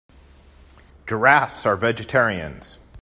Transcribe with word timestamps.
Giraffes 1.05 1.63
are 1.67 1.75
vegetarians. 1.75 2.79